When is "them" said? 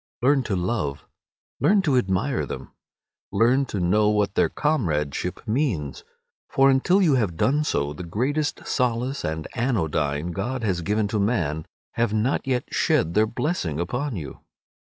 2.47-2.71